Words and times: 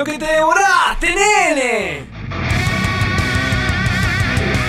Lo 0.00 0.06
que 0.06 0.18
te 0.18 0.24
devoraste, 0.24 1.08
nene. 1.14 2.06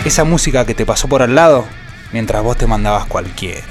Esa 0.04 0.26
música 0.26 0.66
que 0.66 0.74
te 0.74 0.86
pasó 0.86 1.08
por 1.08 1.22
al 1.22 1.34
lado 1.34 1.64
mientras 2.12 2.44
vos 2.44 2.58
te 2.58 2.68
mandabas 2.68 3.06
cualquiera. 3.06 3.64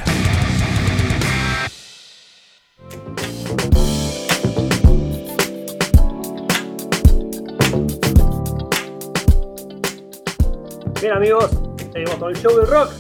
Bien 11.03 11.13
amigos, 11.13 11.51
seguimos 11.93 12.15
con 12.15 12.31
el 12.31 12.37
show 12.41 12.57
del 12.57 12.69
rock. 12.69 12.91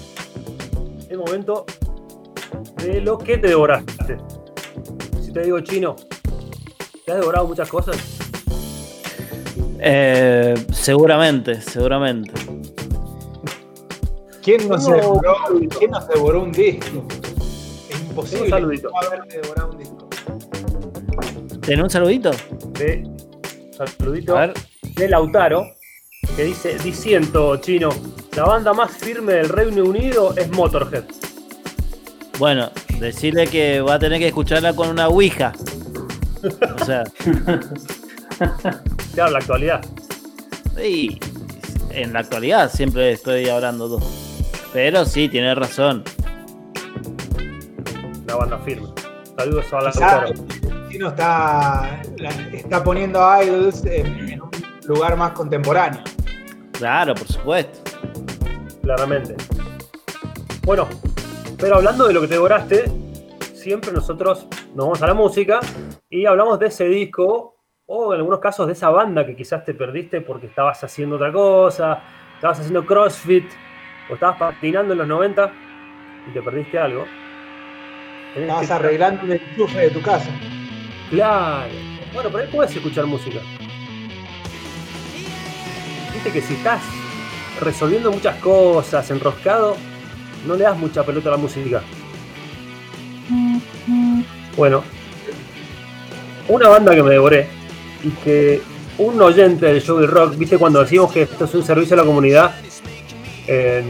El 1.09 1.17
momento 1.17 1.65
de 2.77 3.01
lo 3.01 3.17
que 3.17 3.39
te 3.39 3.49
devoraste. 3.49 4.19
Si 5.23 5.33
te 5.33 5.45
digo 5.45 5.61
chino, 5.61 5.97
¿te 7.07 7.13
has 7.13 7.21
devorado 7.21 7.47
muchas 7.47 7.67
cosas? 7.67 8.10
Eh, 9.83 10.55
seguramente, 10.73 11.61
seguramente. 11.61 12.33
¿Quién 14.43 14.69
no, 14.69 14.79
se 14.79 14.93
devoró, 14.93 15.37
¿Quién 15.79 15.91
no 15.91 16.01
se 16.01 16.13
devoró 16.15 16.43
un 16.43 16.53
disco? 16.53 17.07
Es 17.91 18.01
imposible 18.01 18.45
Un 18.45 18.51
saludito. 18.51 18.91
no 18.91 18.99
haberte 19.07 19.41
devorado 19.41 19.71
un 19.73 19.79
disco. 19.79 20.09
¿Tenés 21.61 21.83
un 21.85 21.91
saludito? 21.91 22.31
De 22.79 23.07
saludito 23.99 24.37
A 24.37 24.41
ver. 24.47 24.55
de 24.97 25.09
Lautaro, 25.09 25.65
que 26.37 26.45
dice, 26.45 26.77
diciendo 26.83 27.57
chino, 27.59 27.91
la 28.37 28.45
banda 28.45 28.73
más 28.73 28.91
firme 28.93 29.35
del 29.35 29.49
Reino 29.49 29.85
Unido 29.85 30.35
es 30.37 30.51
Motorhead. 30.51 31.05
Bueno, 32.39 32.71
decirle 32.99 33.47
que 33.47 33.81
va 33.83 33.95
a 33.95 33.99
tener 33.99 34.19
que 34.19 34.29
escucharla 34.29 34.75
con 34.75 34.89
una 34.89 35.09
Ouija. 35.09 35.53
O 36.81 36.85
sea, 36.85 37.05
Claro, 39.15 39.33
la 39.33 39.39
actualidad. 39.39 39.85
y 40.83 41.19
en 41.91 42.13
la 42.13 42.21
actualidad 42.21 42.71
siempre 42.73 43.13
estoy 43.13 43.49
hablando 43.49 43.89
dos. 43.89 44.03
Pero 44.73 45.05
sí, 45.05 45.29
tiene 45.29 45.55
razón. 45.55 46.05
La 48.27 48.37
banda 48.37 48.59
firme. 48.59 48.89
Saludos 49.37 49.67
a 49.73 49.79
el 50.29 50.89
chino 50.91 51.09
está, 51.09 52.03
la- 52.19 52.31
está 52.53 52.83
poniendo 52.85 53.25
a 53.25 53.43
Idols 53.45 53.85
en, 53.85 54.07
en 54.29 54.43
un 54.43 54.51
lugar 54.85 55.17
más 55.17 55.33
contemporáneo. 55.33 56.03
Claro, 56.73 57.15
por 57.15 57.27
supuesto. 57.29 57.79
claramente. 58.83 59.35
Bueno, 60.65 60.89
pero 61.59 61.77
hablando 61.77 62.07
de 62.07 62.13
lo 62.15 62.21
que 62.21 62.29
te 62.29 62.35
devoraste, 62.35 62.91
siempre 63.55 63.93
nosotros 63.93 64.47
nos 64.75 64.77
vamos 64.87 65.03
a 65.03 65.07
la 65.07 65.15
música 65.15 65.61
y 66.09 66.27
hablamos 66.27 66.59
de 66.59 66.67
ese 66.69 66.85
disco 66.85 67.57
o 67.93 68.15
en 68.15 68.21
algunos 68.21 68.39
casos 68.39 68.69
de 68.69 68.75
esa 68.75 68.89
banda 68.89 69.27
que 69.27 69.35
quizás 69.35 69.65
te 69.65 69.75
perdiste 69.75 70.21
porque 70.21 70.47
estabas 70.47 70.83
haciendo 70.85 71.17
otra 71.17 71.33
cosa, 71.33 72.01
estabas 72.37 72.61
haciendo 72.61 72.87
CrossFit 72.87 73.45
o 74.09 74.15
estabas 74.15 74.37
patinando 74.39 74.93
en 74.93 74.99
los 75.01 75.09
90 75.09 75.53
y 76.29 76.31
te 76.33 76.41
perdiste 76.41 76.79
algo. 76.79 77.05
Tenés 78.33 78.49
Estabas 78.49 78.67
que- 78.69 78.73
arreglando 78.75 79.23
el 79.25 79.33
enchufe 79.43 79.79
de 79.81 79.91
tu 79.91 80.01
casa. 80.03 80.31
Claro. 81.11 81.69
Bueno, 82.15 82.31
por 82.31 82.41
ahí 82.41 82.49
puedes 82.53 82.77
escuchar 82.77 83.07
música. 83.07 83.41
Viste 86.15 86.31
que 86.33 86.41
si 86.43 86.55
estás 86.55 86.83
resolviendo 87.61 88.13
muchas 88.13 88.37
cosas, 88.37 89.11
enroscado, 89.11 89.77
no 90.47 90.55
le 90.55 90.63
das 90.63 90.79
mucha 90.79 91.03
pelota 91.03 91.29
a 91.31 91.33
la 91.33 91.39
música. 91.39 91.83
Bueno, 94.57 94.85
una 96.47 96.69
banda 96.69 96.95
que 96.95 97.03
me 97.03 97.11
devoré 97.11 97.49
y 98.03 98.09
que 98.25 98.63
un 98.99 99.21
oyente 99.21 99.67
del 99.67 99.83
show 99.83 99.99
del 99.99 100.09
rock, 100.11 100.37
viste 100.37 100.59
cuando 100.59 100.81
decimos 100.81 101.11
que 101.13 101.23
esto 101.23 101.45
es 101.45 101.55
un 101.55 101.65
servicio 101.65 101.95
a 101.95 101.99
la 101.99 102.05
comunidad, 102.05 102.55
eh, 103.47 103.83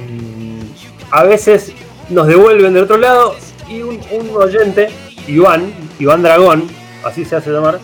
a 1.11 1.25
veces 1.25 1.73
nos 2.09 2.27
devuelven 2.27 2.73
del 2.75 2.85
otro 2.85 2.97
lado 2.99 3.35
y 3.69 3.83
un, 3.83 4.01
un 4.13 4.31
oyente, 4.37 4.89
Iván, 5.27 5.73
Iván 5.99 6.23
Dragón, 6.23 6.65
así 7.05 7.25
se 7.25 7.37
hace 7.37 7.51
llamar, 7.51 7.79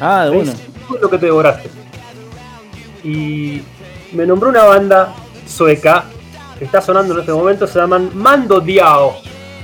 Ah, 0.00 0.24
de 0.24 0.30
me 0.32 0.36
uno. 0.38 0.50
dice, 0.50 0.64
"¿Qué 0.88 0.94
es 0.96 1.00
lo 1.00 1.10
que 1.10 1.18
te 1.18 1.26
devoraste? 1.26 1.70
Y 3.04 3.62
me 4.12 4.26
nombró 4.26 4.48
una 4.50 4.64
banda 4.64 5.14
sueca 5.46 6.04
que 6.58 6.64
está 6.64 6.80
sonando 6.80 7.14
en 7.14 7.20
este 7.20 7.32
momento, 7.32 7.66
se 7.66 7.78
llaman 7.78 8.10
Mando 8.14 8.60
Diao. 8.60 9.16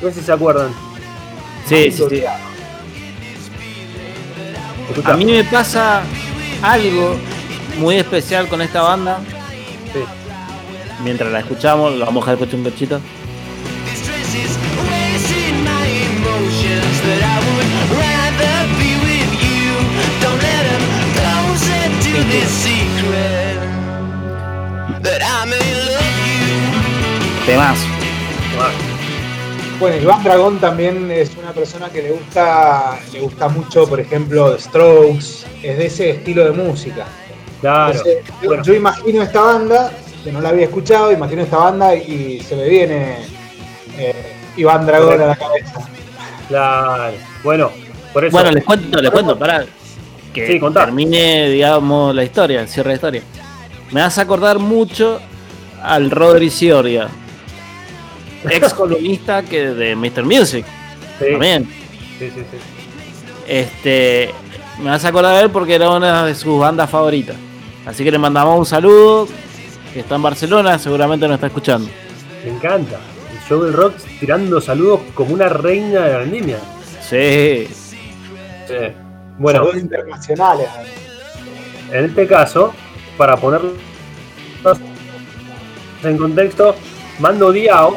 No 0.02 0.08
sé 0.08 0.14
si 0.14 0.20
se 0.22 0.32
acuerdan. 0.32 0.68
Sí, 1.66 1.90
sí, 1.92 2.04
sí. 2.08 2.22
Escuchá. 4.88 5.12
A 5.12 5.16
mí 5.16 5.24
me 5.24 5.44
pasa 5.44 6.02
algo 6.62 7.16
muy 7.78 7.96
especial 7.96 8.48
con 8.48 8.62
esta 8.62 8.82
banda. 8.82 9.20
Sí. 9.92 10.00
Mientras 11.04 11.30
la 11.32 11.40
escuchamos, 11.40 11.94
la 11.96 12.06
vamos 12.06 12.26
a 12.26 12.32
dejar 12.32 12.34
escuchar 12.48 12.60
un 12.60 12.70
cachito. 12.70 12.96
'em. 12.96 13.18
Temazo. 27.46 27.87
Bueno, 29.78 29.96
Iván 30.02 30.24
Dragón 30.24 30.58
también 30.58 31.08
es 31.10 31.36
una 31.36 31.52
persona 31.52 31.88
que 31.88 32.02
le 32.02 32.10
gusta, 32.10 32.98
le 33.12 33.20
gusta 33.20 33.48
mucho, 33.48 33.86
por 33.88 34.00
ejemplo, 34.00 34.52
The 34.52 34.60
Strokes, 34.62 35.46
es 35.62 35.78
de 35.78 35.86
ese 35.86 36.10
estilo 36.10 36.44
de 36.44 36.50
música. 36.50 37.06
Claro. 37.60 37.92
Entonces, 37.92 38.24
yo, 38.42 38.48
Bueno, 38.48 38.62
yo 38.64 38.74
imagino 38.74 39.22
esta 39.22 39.40
banda, 39.40 39.92
que 40.24 40.32
no 40.32 40.40
la 40.40 40.48
había 40.48 40.64
escuchado, 40.64 41.12
imagino 41.12 41.42
esta 41.42 41.58
banda 41.58 41.94
y 41.94 42.40
se 42.40 42.56
me 42.56 42.68
viene 42.68 43.18
eh, 43.96 44.32
Iván 44.56 44.84
Dragón 44.84 45.20
a 45.20 45.26
la 45.26 45.36
cabeza. 45.36 45.88
claro. 46.48 47.14
Bueno, 47.44 47.70
por 48.12 48.24
eso. 48.24 48.36
Bueno, 48.36 48.50
les 48.50 48.64
cuento, 48.64 49.00
les 49.00 49.10
cuento, 49.12 49.38
para 49.38 49.64
que 50.32 50.46
Sí, 50.46 50.60
termine, 50.74 51.50
digamos, 51.50 52.12
la 52.14 52.24
historia, 52.24 52.60
el 52.62 52.68
cierre 52.68 52.90
de 52.90 52.94
historia. 52.96 53.22
Me 53.92 54.00
hace 54.02 54.20
acordar 54.20 54.58
mucho 54.58 55.20
al 55.82 56.10
Rodri 56.10 56.50
Cioria, 56.50 57.08
ex 58.44 58.72
columnista 58.74 59.42
que 59.42 59.68
de 59.70 59.96
Mr. 59.96 60.24
Music, 60.24 60.64
sí, 61.18 61.24
también. 61.30 61.64
sí, 62.18 62.30
sí, 62.30 62.40
sí. 62.50 62.58
Este, 63.46 64.32
me 64.82 64.90
hace 64.90 65.08
acordar 65.08 65.36
de 65.36 65.42
él 65.42 65.50
porque 65.50 65.74
era 65.74 65.90
una 65.90 66.26
de 66.26 66.34
sus 66.34 66.58
bandas 66.58 66.88
favoritas. 66.90 67.36
Así 67.86 68.04
que 68.04 68.10
le 68.10 68.18
mandamos 68.18 68.58
un 68.58 68.66
saludo, 68.66 69.26
que 69.94 70.00
está 70.00 70.16
en 70.16 70.22
Barcelona, 70.22 70.78
seguramente 70.78 71.26
nos 71.26 71.36
está 71.36 71.46
escuchando. 71.46 71.88
Me 72.44 72.50
encanta. 72.50 72.98
El 73.32 73.48
show 73.48 73.62
del 73.62 73.72
rock 73.72 73.94
tirando 74.20 74.60
saludos 74.60 75.00
como 75.14 75.32
una 75.32 75.48
reina 75.48 76.02
de 76.02 76.12
la 76.12 76.18
vendimia. 76.18 76.58
Sí, 77.00 77.68
Sí. 78.68 78.74
Bueno, 79.38 79.60
Saludos 79.60 79.80
internacionales. 79.80 80.68
En 81.90 82.04
este 82.04 82.26
caso, 82.26 82.74
para 83.16 83.36
ponerlo 83.36 83.72
en 86.04 86.18
contexto, 86.18 86.74
Mando 87.18 87.50
Diao 87.50 87.96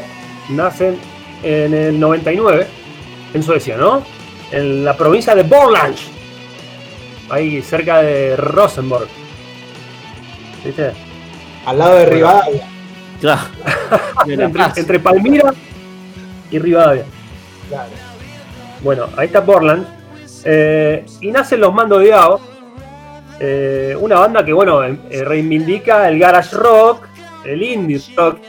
nacen 0.52 0.98
en 1.44 1.74
el 1.74 2.00
99 2.00 2.68
en 3.34 3.44
Suecia, 3.44 3.78
¿no? 3.78 4.04
En 4.52 4.84
la 4.84 4.96
provincia 4.98 5.34
de 5.34 5.44
Borland, 5.44 5.96
ahí 7.30 7.62
cerca 7.62 8.02
de 8.02 8.36
Rosenborg. 8.36 9.08
¿Viste? 10.64 10.92
Al 11.66 11.80
lado 11.80 11.96
de 11.96 12.06
Rivadavia. 12.06 12.68
claro. 13.20 13.42
Entre, 14.76 15.00
Palmira 15.00 15.54
y 16.50 16.60
Rivadavia. 16.60 17.06
Claro. 17.70 17.90
Bueno, 18.84 19.08
ahí 19.18 19.28
está 19.28 19.44
Portland. 19.44 19.86
Eh, 20.44 21.06
y 21.22 21.32
nacen 21.32 21.60
los 21.60 21.74
Mando 21.74 22.00
Diao. 22.00 22.40
eh, 23.40 23.96
una 24.00 24.20
banda 24.20 24.44
que, 24.46 24.54
bueno, 24.54 24.84
eh, 24.84 25.24
reivindica 25.24 26.08
el 26.08 26.20
garage 26.20 26.56
rock, 26.56 27.08
el 27.46 27.62
indie 27.64 28.02
rock. 28.16 28.40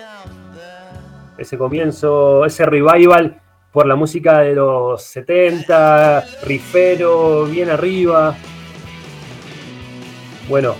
Ese 1.38 1.56
comienzo, 1.56 2.44
ese 2.44 2.66
revival 2.66 3.40
por 3.72 3.86
la 3.86 3.96
música 3.96 4.40
de 4.40 4.54
los 4.54 5.02
70, 5.02 6.24
rifero, 6.44 7.46
bien 7.46 7.70
arriba. 7.70 8.36
Bueno, 10.48 10.74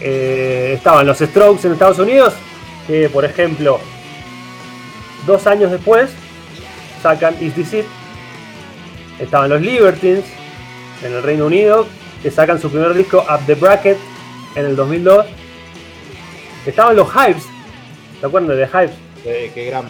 eh, 0.00 0.72
estaban 0.76 1.06
los 1.06 1.18
Strokes 1.18 1.66
en 1.66 1.72
Estados 1.72 1.98
Unidos, 1.98 2.34
que 2.86 3.08
por 3.08 3.24
ejemplo, 3.24 3.80
dos 5.26 5.46
años 5.46 5.70
después 5.70 6.10
sacan 7.02 7.34
Is 7.40 7.54
This 7.54 7.72
It. 7.72 7.86
Estaban 9.18 9.48
los 9.48 9.62
Libertines 9.62 10.24
en 11.02 11.14
el 11.14 11.22
Reino 11.22 11.46
Unido, 11.46 11.86
que 12.22 12.30
sacan 12.30 12.60
su 12.60 12.68
primer 12.70 12.92
disco 12.92 13.24
Up 13.30 13.46
the 13.46 13.54
Bracket 13.54 13.96
en 14.54 14.66
el 14.66 14.76
2002. 14.76 15.24
Estaban 16.66 16.94
los 16.96 17.08
Hypes, 17.08 17.44
¿se 18.20 18.26
acuerdan 18.26 18.54
de 18.54 18.66
The 18.66 18.68
Hypes? 18.68 19.05
Qué, 19.26 19.50
qué 19.52 19.64
gran. 19.66 19.88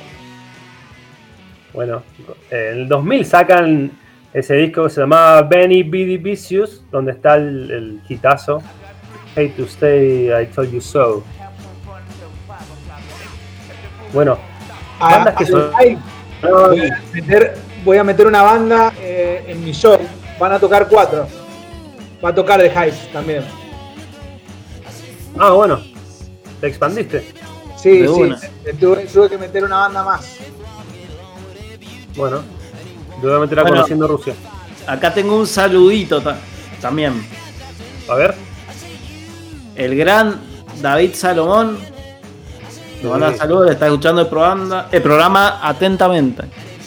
Bueno, 1.75 2.03
en 2.51 2.59
el 2.79 2.89
2000 2.89 3.27
sacan 3.27 3.91
Ese 4.33 4.55
disco 4.55 4.89
se 4.89 5.03
llamaba 5.03 5.43
Benny 5.43 5.83
B.D. 5.83 6.17
Vicious, 6.17 6.83
donde 6.91 7.13
está 7.13 7.35
el, 7.35 7.71
el 7.71 8.01
hitazo 8.09 8.63
Hate 9.35 9.51
to 9.51 9.65
Stay, 9.65 10.31
I 10.31 10.47
Told 10.47 10.71
You 10.73 10.81
So. 10.81 11.23
Bueno, 14.15 14.39
A- 14.99 15.11
bandas 15.11 15.35
que 15.37 15.45
a- 15.45 15.47
son- 15.47 15.71
ay, 15.77 15.99
voy, 16.43 16.81
a 16.81 17.03
meter, 17.13 17.55
voy 17.85 17.99
a 17.99 18.05
meter 18.05 18.27
una 18.27 18.41
banda 18.43 18.93
eh, 18.99 19.45
en 19.49 19.63
mi 19.63 19.73
show. 19.73 19.99
Van 20.39 20.53
a 20.53 20.59
tocar 20.59 20.89
cuatro. 20.89 21.27
Va 22.25 22.31
a 22.31 22.35
tocar 22.35 22.59
The 22.61 22.71
Hype 22.71 23.13
también. 23.13 23.45
Ah, 25.39 25.51
bueno, 25.53 25.83
te 26.63 26.67
expandiste. 26.69 27.36
Sí, 27.87 27.99
De 27.99 28.09
sí. 28.09 28.15
una. 28.15 28.41
Tuve, 28.81 29.07
tuve 29.07 29.29
que 29.29 29.39
meter 29.39 29.63
una 29.63 29.77
banda 29.77 30.03
más. 30.03 30.27
Bueno, 32.17 32.41
te 33.21 33.27
voy 33.29 33.37
a 33.37 33.39
meter 33.39 33.59
a 33.61 33.63
Bueno. 33.63 33.77
conociendo 33.77 34.09
Rusia. 34.09 34.35
Acá 34.89 35.15
tengo 35.15 35.37
un 35.37 35.47
saludito 35.47 36.21
ta- 36.21 36.37
también. 36.81 37.25
A 38.09 38.15
ver, 38.17 38.35
El 39.77 39.95
gran 39.97 40.41
David 40.81 41.15
Salomón. 41.15 41.79
Nos 43.03 43.13
manda 43.13 43.37
saludos, 43.37 43.71
está 43.71 43.87
escuchando 43.87 44.23
el 44.23 44.27
programa, 44.27 44.89
el 44.91 45.03
programa 45.03 45.61
atentamente. 45.63 46.43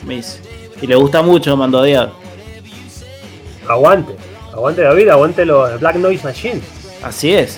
Me 0.06 0.16
dice. 0.16 0.42
Y 0.82 0.88
le 0.88 0.96
gusta 0.96 1.22
mucho 1.22 1.56
Mando 1.56 1.82
Díaz. 1.82 2.10
aguante. 3.70 4.16
Aguante 4.52 4.82
David, 4.82 5.08
aguante 5.10 5.46
los 5.46 5.80
Black 5.80 5.96
Noise 5.96 6.24
Machine. 6.26 6.62
Así 7.04 7.34
es. 7.34 7.58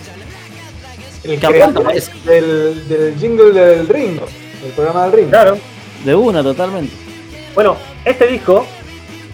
El 1.24 1.40
creador 1.40 1.94
del, 2.26 2.88
del 2.88 3.16
jingle 3.20 3.52
del 3.52 3.88
Ringo. 3.88 4.26
Del 4.62 4.72
programa 4.72 5.04
del 5.04 5.12
Ringo. 5.14 5.30
Claro. 5.30 5.58
De 6.04 6.16
una, 6.16 6.42
totalmente. 6.42 6.94
Bueno, 7.54 7.78
este 8.06 8.28
disco, 8.28 8.66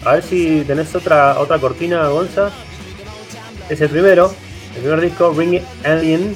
a 0.04 0.14
ver 0.14 0.22
si 0.22 0.62
tenés 0.66 0.94
otra, 0.94 1.38
otra 1.38 1.58
cortina, 1.58 2.08
Gonza. 2.08 2.50
Es 3.70 3.80
el 3.80 3.88
primero, 3.88 4.32
el 4.74 4.82
primer 4.82 5.00
disco, 5.00 5.32
Ring 5.36 5.60
Alien, 5.84 6.34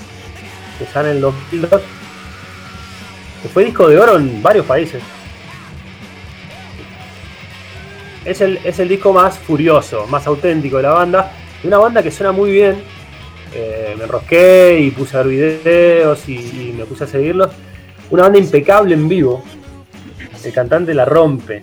que 0.78 0.86
sale 0.86 1.10
en 1.10 1.16
el 1.16 1.22
2002. 1.22 1.82
Que 3.42 3.48
fue 3.48 3.64
disco 3.64 3.88
de 3.88 3.98
oro 3.98 4.16
en 4.16 4.42
varios 4.42 4.64
países. 4.64 5.02
Es 8.24 8.40
el, 8.40 8.58
es 8.64 8.78
el 8.78 8.88
disco 8.88 9.12
más 9.12 9.36
furioso, 9.38 10.06
más 10.06 10.26
auténtico 10.26 10.76
de 10.76 10.84
la 10.84 10.92
banda. 10.92 11.32
Y 11.62 11.66
una 11.66 11.78
banda 11.78 12.02
que 12.02 12.10
suena 12.10 12.32
muy 12.32 12.52
bien. 12.52 12.82
Eh, 13.54 13.94
me 13.98 14.04
enrosqué 14.04 14.78
y 14.80 14.90
puse 14.90 15.16
a 15.16 15.22
ver 15.22 15.28
videos 15.28 16.28
y, 16.28 16.36
y 16.36 16.74
me 16.76 16.84
puse 16.84 17.04
a 17.04 17.06
seguirlos. 17.06 17.50
Una 18.10 18.24
banda 18.24 18.38
impecable 18.38 18.94
en 18.94 19.08
vivo. 19.08 19.42
El 20.44 20.52
cantante 20.52 20.94
la 20.94 21.04
rompe. 21.04 21.62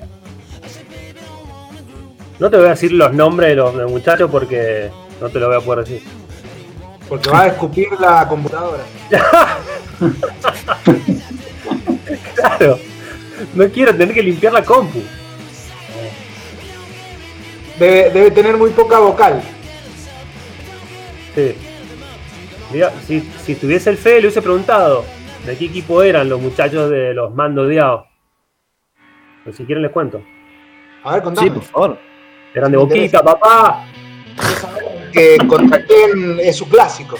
No 2.40 2.50
te 2.50 2.58
voy 2.58 2.68
a 2.68 2.70
decir 2.70 2.94
los 2.94 3.14
nombres 3.14 3.50
de 3.50 3.56
los, 3.56 3.74
de 3.76 3.82
los 3.84 3.92
muchachos 3.92 4.32
porque 4.32 4.90
no 5.20 5.30
te 5.30 5.40
lo 5.40 5.48
voy 5.48 5.58
a 5.58 5.62
poder 5.62 5.86
decir. 5.86 6.08
Porque 7.10 7.30
va 7.30 7.42
a 7.42 7.48
escupir 7.48 7.88
la 8.00 8.28
computadora. 8.28 8.84
Claro. 12.36 12.80
No 13.54 13.70
quiero 13.70 13.94
tener 13.96 14.14
que 14.14 14.24
limpiar 14.24 14.54
la 14.54 14.64
compu. 14.64 15.02
Debe, 17.78 18.10
debe 18.12 18.32
tener 18.32 18.58
muy 18.58 18.70
poca 18.72 19.00
vocal. 19.00 19.42
Sí. 21.36 21.56
Si, 23.08 23.22
si 23.44 23.56
tuviese 23.56 23.90
el 23.90 23.98
fe, 23.98 24.14
le 24.16 24.20
hubiese 24.22 24.42
preguntado 24.42 25.04
de 25.46 25.58
qué 25.58 25.66
equipo 25.66 26.04
eran 26.04 26.30
los 26.30 26.40
muchachos 26.40 26.90
de 26.90 27.14
los 27.14 27.34
Mando 27.34 27.68
Diao. 27.68 28.06
Pero 29.44 29.56
si 29.56 29.66
quieren 29.66 29.82
les 29.84 29.92
cuento. 29.92 30.22
A 31.04 31.14
ver, 31.14 31.24
contame. 31.24 31.48
Sí, 31.48 31.54
por 31.54 31.64
favor. 31.64 31.98
Eran 32.54 32.72
de 32.72 32.78
Me 32.78 32.84
Boquita, 32.84 33.06
interesa. 33.06 33.24
papá. 33.24 33.86
que 35.12 35.38
contra 35.48 35.84
quién 35.86 36.40
es 36.40 36.58
su 36.58 36.68
clásico. 36.70 37.18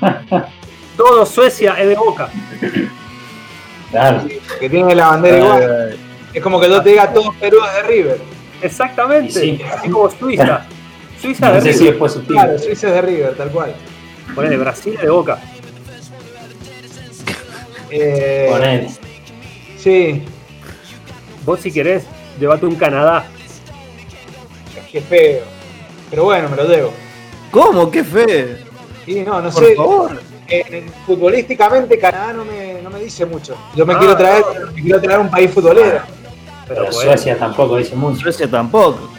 Todo 0.96 1.26
Suecia 1.26 1.74
es 1.80 1.88
de 1.88 1.94
Boca. 1.96 2.28
Claro. 3.90 4.22
Que 4.60 4.70
tiene 4.70 4.94
la 4.94 5.08
bandera 5.08 5.38
igual. 5.38 5.96
Es 6.32 6.42
como 6.42 6.60
que 6.60 6.68
yo 6.68 6.82
te 6.82 6.90
diga 6.90 7.12
todo 7.12 7.32
Perú 7.38 7.58
es 7.66 7.74
de 7.74 7.88
River. 7.88 8.20
Exactamente. 8.62 9.32
Sí. 9.32 9.60
Así 9.70 9.88
como 9.90 10.10
Suiza. 10.10 10.66
Suiza 11.20 11.48
No 11.48 11.60
de 11.60 11.72
si 11.72 11.90
River. 11.90 12.10
Claro, 12.26 12.58
Suiza 12.58 12.88
es 12.88 12.94
de 12.94 13.02
River, 13.02 13.34
tal 13.36 13.50
cual. 13.50 13.74
Ponele, 14.34 14.56
Brasil 14.56 14.96
de 15.00 15.08
Boca. 15.10 15.38
Eh, 17.90 18.48
Ponele. 18.50 18.90
sí, 19.78 20.22
Vos 21.44 21.60
si 21.60 21.72
querés, 21.72 22.04
llévate 22.38 22.66
un 22.66 22.76
Canadá. 22.76 23.26
qué 24.90 25.00
feo. 25.00 25.40
Pero 26.10 26.24
bueno, 26.24 26.48
me 26.48 26.56
lo 26.56 26.66
debo. 26.68 26.92
¿Cómo? 27.50 27.90
¡Qué 27.90 28.04
fe! 28.04 28.58
Y 29.06 29.16
no, 29.20 29.40
no 29.40 29.50
Por 29.50 29.64
sé. 29.64 29.74
favor. 29.74 30.20
eh, 30.48 30.86
futbolísticamente 31.06 31.98
Canadá 31.98 32.32
no 32.32 32.44
me, 32.44 32.80
no 32.82 32.90
me 32.90 33.00
dice 33.00 33.26
mucho. 33.26 33.56
Yo 33.74 33.84
me 33.86 33.94
Ah, 33.94 33.98
quiero 33.98 34.16
traer, 34.16 34.44
no. 34.66 34.72
me 34.72 34.82
quiero 34.82 35.00
traer 35.00 35.20
un 35.20 35.30
país 35.30 35.50
futbolero. 35.50 36.00
Pero 36.00 36.02
Pero 36.68 36.80
bueno, 36.84 36.92
Suecia 37.00 37.38
tampoco 37.38 37.76
dice 37.78 37.96
mucho. 37.96 38.20
Suecia 38.20 38.48
tampoco. 38.50 39.10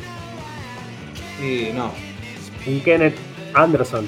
Y 1.42 1.72
no. 1.74 1.92
un 2.66 2.80
Kenneth 2.82 3.16
Anderson. 3.54 4.08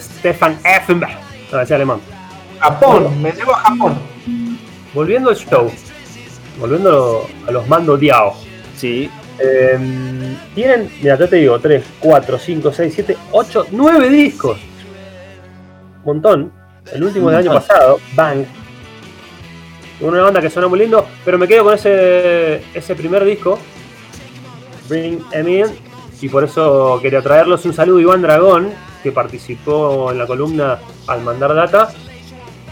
Stefan 0.00 0.58
Effenbach. 0.64 1.16
No, 1.52 1.58
decía 1.58 1.76
alemán. 1.76 2.00
Japón, 2.60 3.22
me 3.22 3.32
llevo 3.32 3.54
a 3.54 3.58
Japón. 3.58 3.98
Volviendo 4.94 5.30
al 5.30 5.36
show. 5.36 5.70
Volviendo 6.58 7.26
a 7.46 7.50
los 7.50 7.66
Mando 7.68 7.96
Diao. 7.96 8.34
Sí. 8.76 9.10
Eh, 9.38 10.36
tienen, 10.54 10.90
mira, 11.02 11.18
yo 11.18 11.28
te 11.28 11.36
digo, 11.36 11.58
3, 11.58 11.84
4, 12.00 12.38
5, 12.38 12.72
6, 12.72 12.92
7, 12.94 13.16
8, 13.32 13.66
9 13.72 14.08
discos. 14.08 14.58
Montón. 16.04 16.52
El 16.92 17.02
último 17.02 17.30
del 17.30 17.38
año 17.40 17.52
pasado, 17.52 17.98
Bang. 18.14 18.44
Una 20.00 20.22
banda 20.22 20.40
que 20.40 20.50
suena 20.50 20.68
muy 20.68 20.78
lindo, 20.78 21.06
pero 21.24 21.38
me 21.38 21.48
quedo 21.48 21.64
con 21.64 21.74
ese, 21.74 22.62
ese 22.74 22.94
primer 22.94 23.24
disco, 23.24 23.58
Bring 24.88 25.24
Em 25.32 25.48
In, 25.48 25.66
y 26.20 26.28
por 26.28 26.44
eso 26.44 26.98
quería 27.00 27.22
traerlos. 27.22 27.64
Un 27.64 27.72
saludo 27.72 27.98
a 27.98 28.02
Iván 28.02 28.22
Dragón, 28.22 28.70
que 29.04 29.12
participó 29.12 30.10
en 30.10 30.18
la 30.18 30.26
columna 30.26 30.78
al 31.06 31.20
mandar 31.20 31.54
data. 31.54 31.90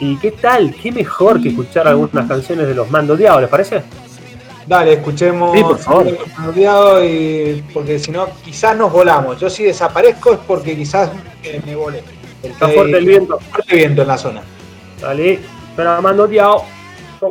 ¿Y 0.00 0.17
qué 0.17 0.32
tal? 0.32 0.75
¿Qué 0.75 0.90
mejor 0.90 1.43
que 1.43 1.50
escuchar 1.50 1.87
algunas 1.87 2.26
canciones 2.26 2.67
de 2.67 2.75
los 2.75 2.90
Mando 2.90 3.14
Diao, 3.17 3.38
les 3.38 3.50
parece? 3.50 3.82
Dale, 4.67 4.94
escuchemos. 4.94 5.55
Sí, 5.55 5.62
por 5.62 5.79
favor. 5.79 6.06
Y 7.05 7.62
porque 7.75 7.99
si 7.99 8.11
no, 8.11 8.29
quizás 8.43 8.75
nos 8.75 8.90
volamos. 8.90 9.39
Yo 9.39 9.51
si 9.51 9.65
desaparezco 9.65 10.32
es 10.32 10.39
porque 10.46 10.74
quizás 10.74 11.10
eh, 11.43 11.60
me 11.67 11.77
volé. 11.77 12.03
Está 12.43 12.67
fuerte 12.69 12.96
el 12.96 13.05
viento. 13.05 13.39
Fuerte 13.39 13.77
viento 13.77 14.03
en 14.03 14.08
la 14.08 14.17
zona. 14.17 14.43
Dale, 15.01 15.39
pero 15.77 16.01
Mando 16.01 16.27
Diao. 16.27 16.65